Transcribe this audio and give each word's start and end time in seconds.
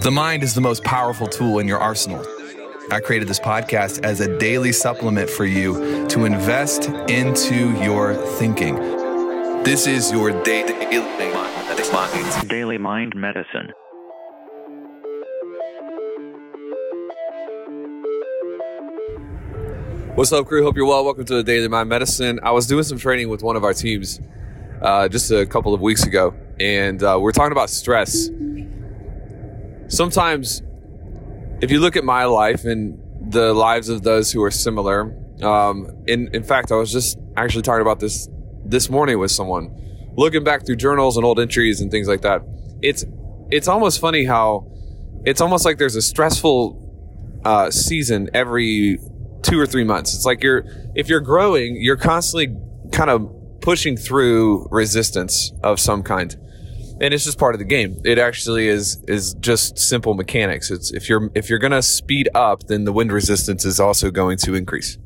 The 0.00 0.10
mind 0.10 0.42
is 0.42 0.54
the 0.54 0.60
most 0.62 0.82
powerful 0.84 1.26
tool 1.26 1.58
in 1.58 1.68
your 1.68 1.78
arsenal. 1.78 2.24
I 2.90 3.00
created 3.00 3.28
this 3.28 3.38
podcast 3.38 4.02
as 4.04 4.20
a 4.20 4.38
daily 4.38 4.72
supplement 4.72 5.28
for 5.28 5.44
you 5.44 6.08
to 6.08 6.24
invest 6.24 6.88
into 7.10 7.70
your 7.82 8.14
thinking. 8.14 8.76
This 9.64 9.86
is 9.86 10.10
your 10.10 10.30
day 10.44 10.62
Daily 12.48 12.78
Mind 12.78 13.14
Medicine. 13.14 13.72
What's 20.14 20.32
up, 20.32 20.46
crew? 20.46 20.62
Hope 20.62 20.76
you're 20.76 20.86
well. 20.86 21.04
Welcome 21.04 21.26
to 21.26 21.34
the 21.34 21.42
Daily 21.42 21.68
Mind 21.68 21.90
Medicine. 21.90 22.40
I 22.42 22.52
was 22.52 22.66
doing 22.66 22.84
some 22.84 22.96
training 22.96 23.28
with 23.28 23.42
one 23.42 23.56
of 23.56 23.64
our 23.64 23.74
teams 23.74 24.20
uh, 24.80 25.08
just 25.08 25.30
a 25.30 25.44
couple 25.44 25.74
of 25.74 25.82
weeks 25.82 26.04
ago, 26.04 26.34
and 26.58 27.02
uh, 27.02 27.18
we're 27.20 27.32
talking 27.32 27.52
about 27.52 27.68
stress 27.68 28.30
sometimes 29.92 30.62
if 31.60 31.70
you 31.70 31.78
look 31.78 31.96
at 31.96 32.04
my 32.04 32.24
life 32.24 32.64
and 32.64 32.98
the 33.30 33.52
lives 33.52 33.88
of 33.88 34.02
those 34.02 34.32
who 34.32 34.42
are 34.42 34.50
similar, 34.50 35.14
um, 35.42 35.86
in 36.06 36.28
in 36.34 36.42
fact, 36.42 36.72
I 36.72 36.76
was 36.76 36.90
just 36.90 37.18
actually 37.36 37.62
talking 37.62 37.82
about 37.82 38.00
this 38.00 38.28
this 38.64 38.90
morning 38.90 39.18
with 39.18 39.30
someone, 39.30 39.70
looking 40.16 40.42
back 40.42 40.66
through 40.66 40.76
journals 40.76 41.16
and 41.16 41.24
old 41.24 41.38
entries 41.38 41.80
and 41.80 41.90
things 41.90 42.08
like 42.08 42.22
that. 42.22 42.42
It's 42.80 43.04
it's 43.50 43.68
almost 43.68 44.00
funny 44.00 44.24
how 44.24 44.66
it's 45.24 45.40
almost 45.40 45.64
like 45.64 45.78
there's 45.78 45.96
a 45.96 46.02
stressful 46.02 46.78
uh, 47.44 47.70
season 47.70 48.30
every 48.34 48.98
two 49.42 49.60
or 49.60 49.66
three 49.66 49.84
months. 49.84 50.14
It's 50.14 50.24
like 50.24 50.42
you're 50.42 50.64
if 50.94 51.08
you're 51.08 51.20
growing, 51.20 51.76
you're 51.76 51.96
constantly 51.96 52.56
kind 52.92 53.10
of 53.10 53.30
pushing 53.60 53.96
through 53.96 54.66
resistance 54.70 55.52
of 55.62 55.78
some 55.78 56.02
kind 56.02 56.36
and 57.02 57.12
it's 57.12 57.24
just 57.24 57.36
part 57.36 57.54
of 57.54 57.58
the 57.58 57.64
game. 57.64 58.00
It 58.04 58.18
actually 58.18 58.68
is 58.68 59.02
is 59.08 59.34
just 59.34 59.76
simple 59.76 60.14
mechanics. 60.14 60.70
It's 60.70 60.92
if 60.92 61.08
you're 61.08 61.30
if 61.34 61.50
you're 61.50 61.58
to 61.72 61.82
speed 61.82 62.28
up, 62.32 62.68
then 62.68 62.84
the 62.84 62.92
wind 62.92 63.10
resistance 63.10 63.64
is 63.64 63.80
also 63.80 64.12
going 64.12 64.38
to 64.38 64.54
increase. 64.54 64.98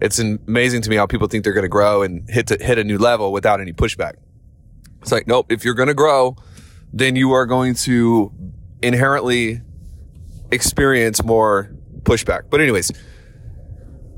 It's 0.00 0.18
amazing 0.18 0.82
to 0.82 0.90
me 0.90 0.96
how 0.96 1.06
people 1.06 1.28
think 1.28 1.44
they're 1.44 1.52
to 1.62 1.68
grow 1.68 2.02
and 2.02 2.28
hit 2.28 2.48
to, 2.48 2.56
hit 2.60 2.78
a 2.78 2.84
new 2.84 2.98
level 2.98 3.32
without 3.32 3.60
any 3.60 3.72
pushback. 3.72 4.14
It's 5.00 5.12
like 5.12 5.28
nope. 5.28 5.52
If 5.52 5.64
you're 5.64 5.74
to 5.88 5.94
grow, 5.94 6.36
then 6.92 7.14
you 7.14 7.30
are 7.32 7.46
going 7.46 7.74
to 7.74 8.32
inherently 8.82 9.60
experience 10.50 11.22
more 11.22 11.70
pushback. 12.02 12.50
But 12.50 12.60
anyways, 12.60 12.90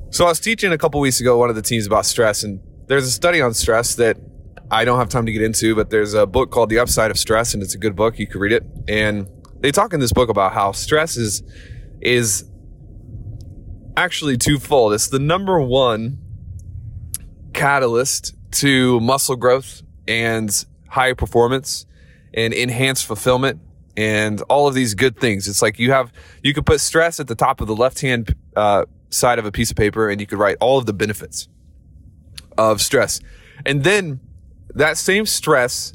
so 0.08 0.24
I 0.24 0.28
was 0.28 0.40
teaching 0.40 0.72
a 0.72 0.78
couple 0.78 0.98
weeks 1.00 1.20
ago 1.20 1.36
one 1.36 1.50
of 1.50 1.56
the 1.56 1.62
teams 1.62 1.86
about 1.86 2.06
stress, 2.06 2.42
and 2.42 2.58
there's 2.86 3.06
a 3.06 3.10
study 3.10 3.42
on 3.42 3.52
stress 3.52 3.96
that 3.96 4.16
I 4.70 4.84
don't 4.84 4.98
have 4.98 5.08
time 5.08 5.26
to 5.26 5.32
get 5.32 5.42
into, 5.42 5.74
but 5.74 5.90
there's 5.90 6.14
a 6.14 6.26
book 6.26 6.50
called 6.50 6.70
The 6.70 6.78
Upside 6.78 7.10
of 7.10 7.18
Stress, 7.18 7.54
and 7.54 7.62
it's 7.62 7.74
a 7.74 7.78
good 7.78 7.96
book. 7.96 8.18
You 8.18 8.26
can 8.26 8.40
read 8.40 8.52
it. 8.52 8.64
And 8.88 9.26
they 9.58 9.72
talk 9.72 9.92
in 9.92 10.00
this 10.00 10.12
book 10.12 10.28
about 10.28 10.52
how 10.52 10.72
stress 10.72 11.16
is 11.16 11.42
is 12.00 12.44
actually 13.96 14.38
twofold. 14.38 14.92
It's 14.92 15.08
the 15.08 15.18
number 15.18 15.60
one 15.60 16.18
catalyst 17.52 18.34
to 18.52 19.00
muscle 19.00 19.36
growth 19.36 19.82
and 20.06 20.64
high 20.88 21.12
performance 21.14 21.84
and 22.32 22.54
enhanced 22.54 23.06
fulfillment 23.06 23.60
and 23.96 24.40
all 24.42 24.68
of 24.68 24.74
these 24.74 24.94
good 24.94 25.18
things. 25.18 25.48
It's 25.48 25.62
like 25.62 25.78
you 25.78 25.90
have 25.90 26.12
you 26.42 26.54
could 26.54 26.64
put 26.64 26.80
stress 26.80 27.18
at 27.18 27.26
the 27.26 27.34
top 27.34 27.60
of 27.60 27.66
the 27.66 27.76
left 27.76 28.00
hand 28.00 28.34
uh, 28.56 28.84
side 29.10 29.40
of 29.40 29.44
a 29.44 29.52
piece 29.52 29.70
of 29.70 29.76
paper, 29.76 30.08
and 30.08 30.20
you 30.20 30.28
could 30.28 30.38
write 30.38 30.56
all 30.60 30.78
of 30.78 30.86
the 30.86 30.92
benefits 30.92 31.48
of 32.56 32.80
stress, 32.80 33.20
and 33.66 33.82
then 33.82 34.20
that 34.74 34.96
same 34.96 35.26
stress 35.26 35.92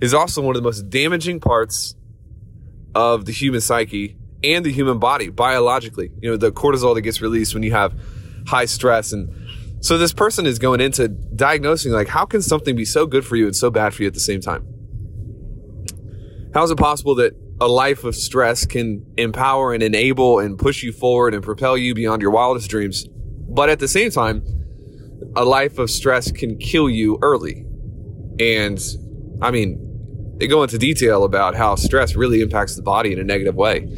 is 0.00 0.14
also 0.14 0.42
one 0.42 0.56
of 0.56 0.62
the 0.62 0.66
most 0.66 0.88
damaging 0.90 1.40
parts 1.40 1.94
of 2.94 3.24
the 3.24 3.32
human 3.32 3.60
psyche 3.60 4.16
and 4.42 4.64
the 4.64 4.72
human 4.72 4.98
body 4.98 5.28
biologically. 5.28 6.10
You 6.20 6.30
know, 6.30 6.36
the 6.36 6.52
cortisol 6.52 6.94
that 6.94 7.02
gets 7.02 7.20
released 7.20 7.54
when 7.54 7.62
you 7.62 7.72
have 7.72 7.94
high 8.46 8.64
stress. 8.64 9.12
And 9.12 9.30
so 9.84 9.98
this 9.98 10.12
person 10.12 10.46
is 10.46 10.58
going 10.58 10.80
into 10.80 11.08
diagnosing 11.08 11.92
like, 11.92 12.08
how 12.08 12.24
can 12.24 12.42
something 12.42 12.76
be 12.76 12.84
so 12.84 13.06
good 13.06 13.24
for 13.24 13.36
you 13.36 13.46
and 13.46 13.56
so 13.56 13.70
bad 13.70 13.94
for 13.94 14.02
you 14.02 14.08
at 14.08 14.14
the 14.14 14.20
same 14.20 14.40
time? 14.40 14.66
How 16.54 16.62
is 16.62 16.70
it 16.70 16.78
possible 16.78 17.14
that 17.16 17.34
a 17.60 17.68
life 17.68 18.04
of 18.04 18.14
stress 18.14 18.64
can 18.64 19.04
empower 19.16 19.74
and 19.74 19.82
enable 19.82 20.38
and 20.38 20.58
push 20.58 20.82
you 20.82 20.92
forward 20.92 21.34
and 21.34 21.42
propel 21.42 21.76
you 21.76 21.94
beyond 21.94 22.22
your 22.22 22.30
wildest 22.30 22.70
dreams? 22.70 23.06
But 23.48 23.68
at 23.68 23.78
the 23.78 23.88
same 23.88 24.10
time, 24.10 24.42
a 25.34 25.44
life 25.44 25.78
of 25.78 25.90
stress 25.90 26.32
can 26.32 26.56
kill 26.56 26.88
you 26.88 27.18
early 27.20 27.65
and 28.38 28.78
I 29.40 29.50
mean, 29.50 30.36
they 30.38 30.46
go 30.46 30.62
into 30.62 30.78
detail 30.78 31.24
about 31.24 31.54
how 31.54 31.74
stress 31.76 32.14
really 32.14 32.40
impacts 32.40 32.76
the 32.76 32.82
body 32.82 33.12
in 33.12 33.18
a 33.18 33.24
negative 33.24 33.54
way. 33.54 33.88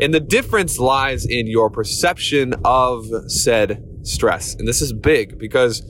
And 0.00 0.12
the 0.14 0.20
difference 0.20 0.78
lies 0.78 1.26
in 1.26 1.46
your 1.46 1.70
perception 1.70 2.54
of 2.64 3.06
said 3.30 3.84
stress. 4.02 4.54
And 4.54 4.66
this 4.66 4.80
is 4.80 4.92
big 4.92 5.38
because, 5.38 5.82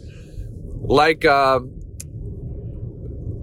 like, 0.80 1.24
uh, 1.24 1.60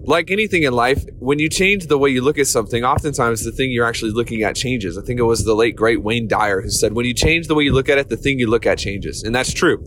like 0.03 0.31
anything 0.31 0.63
in 0.63 0.73
life, 0.73 1.05
when 1.19 1.39
you 1.39 1.49
change 1.49 1.87
the 1.87 1.97
way 1.97 2.09
you 2.09 2.21
look 2.21 2.37
at 2.37 2.47
something, 2.47 2.83
oftentimes 2.83 3.45
the 3.45 3.51
thing 3.51 3.71
you're 3.71 3.85
actually 3.85 4.11
looking 4.11 4.43
at 4.43 4.55
changes. 4.55 4.97
I 4.97 5.01
think 5.01 5.19
it 5.19 5.23
was 5.23 5.45
the 5.45 5.53
late 5.53 5.75
great 5.75 6.01
Wayne 6.01 6.27
Dyer 6.27 6.61
who 6.61 6.69
said, 6.69 6.93
when 6.93 7.05
you 7.05 7.13
change 7.13 7.47
the 7.47 7.55
way 7.55 7.63
you 7.63 7.73
look 7.73 7.89
at 7.89 7.97
it, 7.97 8.09
the 8.09 8.17
thing 8.17 8.39
you 8.39 8.47
look 8.47 8.65
at 8.65 8.79
changes. 8.79 9.23
And 9.23 9.33
that's 9.33 9.53
true. 9.53 9.77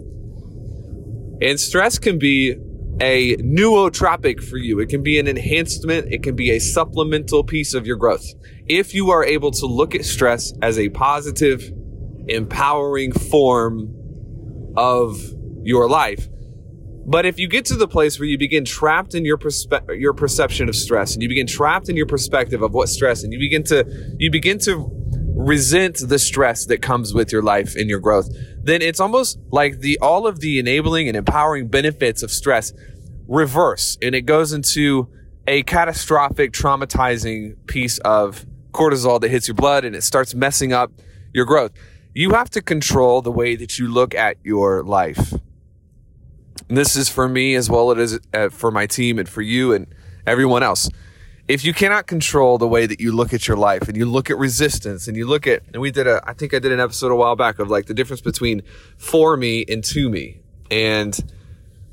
And 1.43 1.59
stress 1.59 1.99
can 1.99 2.19
be 2.19 2.57
a 3.01 3.37
nootropic 3.39 4.43
for 4.43 4.59
you. 4.59 4.79
It 4.81 4.89
can 4.89 5.03
be 5.03 5.19
an 5.19 5.27
enhancement. 5.27 6.13
It 6.13 6.23
can 6.23 6.37
be 6.37 6.51
a 6.51 6.59
supplemental 6.59 7.45
piece 7.45 7.75
of 7.75 7.87
your 7.87 7.97
growth. 7.97 8.25
If 8.67 8.95
you 8.95 9.11
are 9.11 9.25
able 9.25 9.51
to 9.53 9.67
look 9.67 9.95
at 9.95 10.05
stress 10.05 10.53
as 10.63 10.79
a 10.79 10.89
positive, 10.91 11.73
empowering 12.29 13.13
form 13.13 13.95
of 14.77 15.21
your 15.63 15.89
life. 15.89 16.29
But 17.05 17.27
if 17.27 17.39
you 17.39 17.49
get 17.49 17.65
to 17.67 17.75
the 17.75 17.89
place 17.89 18.19
where 18.19 18.29
you 18.29 18.39
begin 18.39 18.65
trapped 18.65 19.15
in 19.15 19.25
your 19.25 19.37
perspe- 19.37 20.01
your 20.01 20.15
perception 20.15 20.69
of 20.69 20.77
stress 20.77 21.15
and 21.15 21.23
you 21.23 21.29
begin 21.29 21.49
trapped 21.49 21.89
in 21.89 21.97
your 21.97 22.07
perspective 22.07 22.63
of 22.63 22.73
what 22.75 22.89
stress 22.89 23.25
and 23.25 23.33
you 23.33 23.41
begin 23.41 23.65
to 23.65 23.85
you 24.19 24.31
begin 24.31 24.59
to 24.61 25.02
resent 25.35 25.99
the 26.09 26.19
stress 26.19 26.67
that 26.67 26.83
comes 26.83 27.15
with 27.15 27.33
your 27.33 27.43
life 27.43 27.75
and 27.77 27.89
your 27.89 28.01
growth, 28.01 28.29
then 28.63 28.83
it's 28.83 29.01
almost 29.01 29.39
like 29.51 29.81
the 29.81 29.99
all 30.01 30.27
of 30.27 30.41
the 30.41 30.59
enabling 30.59 31.09
and 31.09 31.17
empowering 31.17 31.69
benefits 31.69 32.23
of 32.23 32.31
stress 32.31 32.73
reverse 33.29 33.97
and 34.03 34.15
it 34.15 34.23
goes 34.23 34.53
into 34.53 35.09
a 35.47 35.63
catastrophic 35.63 36.53
traumatizing 36.53 37.55
piece 37.67 37.99
of 37.99 38.47
cortisol 38.73 39.21
that 39.21 39.31
hits 39.31 39.49
your 39.49 39.55
blood 39.55 39.85
and 39.85 39.97
it 39.97 40.03
starts 40.03 40.35
messing 40.35 40.73
up 40.73 40.93
your 41.33 41.45
growth. 41.45 41.73
You 42.15 42.33
have 42.33 42.51
to 42.51 42.63
control 42.63 43.23
the 43.23 43.33
way 43.33 43.57
that 43.57 43.79
you 43.79 43.89
look 43.89 44.15
at 44.15 44.37
your 44.43 44.83
life. 44.83 45.33
And 46.69 46.77
this 46.77 46.95
is 46.95 47.09
for 47.09 47.29
me 47.29 47.55
as 47.55 47.71
well 47.71 47.91
as 47.93 48.21
uh, 48.35 48.51
for 48.51 48.71
my 48.71 48.87
team 48.87 49.19
and 49.19 49.29
for 49.29 49.43
you 49.43 49.73
and 49.73 49.87
everyone 50.27 50.63
else 50.63 50.89
if 51.53 51.67
you 51.67 51.75
cannot 51.75 52.07
control 52.07 52.57
the 52.57 52.67
way 52.67 52.87
that 52.87 52.99
you 52.99 53.13
look 53.13 53.35
at 53.35 53.47
your 53.47 53.59
life 53.59 53.87
and 53.87 53.95
you 53.95 54.07
look 54.07 54.31
at 54.31 54.39
resistance 54.39 55.07
and 55.07 55.19
you 55.19 55.27
look 55.27 55.47
at, 55.47 55.63
and 55.75 55.83
we 55.83 55.91
did 55.91 56.07
a, 56.07 56.19
I 56.27 56.33
think 56.33 56.55
I 56.55 56.59
did 56.59 56.73
an 56.73 56.81
episode 56.81 57.13
a 57.13 57.15
while 57.15 57.37
back 57.37 57.59
of 57.59 57.69
like 57.69 57.85
the 57.85 57.93
difference 57.93 58.23
between 58.23 58.63
for 58.97 59.37
me 59.37 59.63
and 59.69 59.85
to 59.85 60.09
me. 60.09 60.41
And 60.71 61.15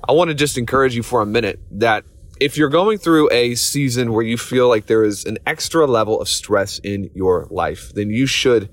I 0.08 0.14
want 0.14 0.30
to 0.30 0.34
just 0.34 0.58
encourage 0.58 0.96
you 0.96 1.04
for 1.04 1.22
a 1.22 1.26
minute 1.26 1.60
that 1.72 2.06
if 2.40 2.56
you're 2.56 2.70
going 2.70 3.00
through 3.00 3.30
a 3.34 3.56
season 3.56 4.14
where 4.14 4.24
you 4.24 4.38
feel 4.38 4.70
like 4.70 4.86
there 4.86 5.04
is 5.04 5.26
an 5.26 5.38
extra 5.46 5.86
level 5.86 6.22
of 6.22 6.30
stress 6.30 6.80
in 6.80 7.12
your 7.14 7.46
life, 7.52 7.92
then 7.94 8.10
you 8.10 8.28
should 8.28 8.70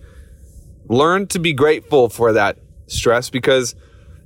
learn 0.89 1.27
to 1.27 1.41
be 1.41 1.53
grateful 1.53 2.09
for 2.09 2.33
that 2.33 2.59
stress 2.87 3.29
because 3.29 3.75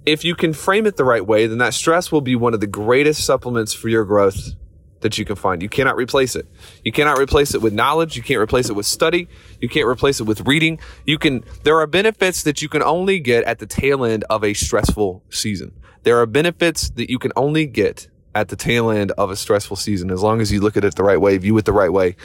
if 0.05 0.27
you 0.27 0.35
can 0.35 0.53
frame 0.53 0.85
it 0.85 0.99
the 0.99 1.05
right 1.05 1.27
way, 1.27 1.47
then 1.47 1.57
that 1.57 1.73
stress 1.73 2.13
will 2.13 2.21
be 2.21 2.37
one 2.37 2.53
of 2.53 2.61
the 2.61 2.67
greatest 2.67 3.25
supplements 3.25 3.73
for 3.73 3.89
your 3.89 4.05
growth 4.05 4.57
that 5.01 5.19
you 5.19 5.25
can 5.25 5.37
find. 5.37 5.63
You 5.63 5.69
cannot 5.69 5.97
replace 5.97 6.37
it. 6.37 6.47
You 6.85 6.93
cannot 6.93 7.19
replace 7.19 7.55
it 7.55 7.63
with 7.63 7.73
knowledge. 7.73 8.17
You 8.17 8.23
can't 8.23 8.41
replace 8.41 8.69
it 8.69 8.75
with 8.75 8.87
study. 8.87 9.29
You 9.61 9.69
can't 9.69 9.87
replace 9.87 10.21
it 10.21 10.25
with 10.25 10.47
reading. 10.47 10.79
You 11.07 11.19
can, 11.19 11.45
there 11.65 11.79
are 11.79 11.87
benefits 11.87 12.43
that 12.45 12.63
you 12.63 12.69
can 12.69 12.83
only 12.83 13.21
get 13.21 13.45
at 13.45 13.59
the 13.59 13.67
tail 13.67 14.05
end 14.05 14.25
of 14.31 14.45
a 14.45 14.55
stressful 14.55 15.23
season. 15.31 15.73
There 16.03 16.19
are 16.19 16.27
benefits 16.27 16.91
that 16.91 17.11
you 17.11 17.19
can 17.19 17.33
only 17.37 17.67
get 17.67 18.09
at 18.35 18.49
the 18.49 18.57
tail 18.57 18.91
end 18.91 19.13
of 19.13 19.31
a 19.31 19.37
stressful 19.37 19.77
season 19.77 20.11
as 20.11 20.23
long 20.23 20.41
as 20.41 20.53
you 20.53 20.61
look 20.61 20.77
at 20.77 20.85
it 20.85 20.95
the 20.95 21.03
right 21.03 21.21
way, 21.21 21.37
view 21.39 21.57
it 21.59 21.65
the 21.65 21.73
right 21.73 21.93
way, 21.93 22.17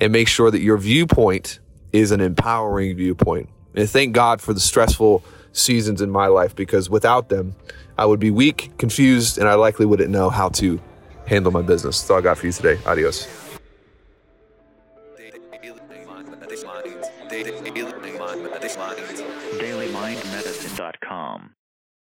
and 0.00 0.12
make 0.12 0.28
sure 0.28 0.50
that 0.50 0.60
your 0.60 0.78
viewpoint 0.78 1.60
is 1.92 2.10
an 2.10 2.20
empowering 2.20 2.96
viewpoint. 2.96 3.48
And 3.74 3.88
thank 3.88 4.14
God 4.14 4.40
for 4.40 4.52
the 4.52 4.60
stressful 4.60 5.22
seasons 5.52 6.00
in 6.00 6.10
my 6.10 6.26
life 6.26 6.56
because 6.56 6.90
without 6.90 7.28
them, 7.28 7.54
I 7.96 8.06
would 8.06 8.20
be 8.20 8.30
weak, 8.30 8.72
confused, 8.78 9.38
and 9.38 9.48
I 9.48 9.54
likely 9.54 9.86
wouldn't 9.86 10.10
know 10.10 10.30
how 10.30 10.48
to 10.50 10.80
handle 11.26 11.52
my 11.52 11.62
business. 11.62 12.00
That's 12.00 12.10
all 12.10 12.18
I 12.18 12.22
got 12.22 12.38
for 12.38 12.46
you 12.46 12.52
today. 12.52 12.78
Adios. 12.86 13.28
DailyMindMedicine.com 19.58 21.54